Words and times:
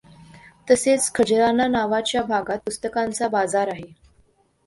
तसेच 0.69 1.11
खजराना 1.15 1.67
नावाच्या 1.67 2.21
भागात 2.21 2.57
पुस्तकांचा 2.57 3.27
बाजार 3.27 3.67
आहे. 3.67 3.93